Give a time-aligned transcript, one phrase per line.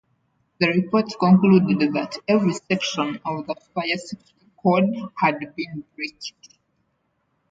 [0.59, 6.57] The report concluded that "every section of the fire safety code" had been breached.